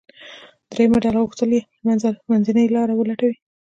درېیمه 0.71 0.97
ډله 1.03 1.19
غوښتل 1.25 1.49
یې 1.57 1.61
منځنۍ 2.31 2.65
لاره 2.75 2.93
ولټوي. 2.95 3.35